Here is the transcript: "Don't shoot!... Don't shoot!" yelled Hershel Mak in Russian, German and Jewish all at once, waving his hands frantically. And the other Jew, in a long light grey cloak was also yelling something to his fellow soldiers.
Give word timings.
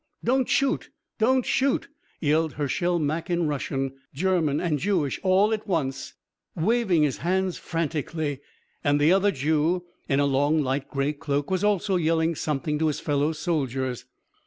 "Don't 0.23 0.49
shoot!... 0.49 0.89
Don't 1.19 1.45
shoot!" 1.45 1.87
yelled 2.19 2.53
Hershel 2.53 2.97
Mak 2.97 3.29
in 3.29 3.47
Russian, 3.47 3.93
German 4.15 4.59
and 4.59 4.79
Jewish 4.79 5.19
all 5.21 5.53
at 5.53 5.67
once, 5.67 6.15
waving 6.55 7.03
his 7.03 7.17
hands 7.17 7.59
frantically. 7.59 8.39
And 8.83 8.99
the 8.99 9.13
other 9.13 9.29
Jew, 9.29 9.83
in 10.09 10.19
a 10.19 10.25
long 10.25 10.63
light 10.63 10.89
grey 10.89 11.13
cloak 11.13 11.51
was 11.51 11.63
also 11.63 11.97
yelling 11.97 12.33
something 12.33 12.79
to 12.79 12.87
his 12.87 12.99
fellow 12.99 13.31
soldiers. 13.31 14.05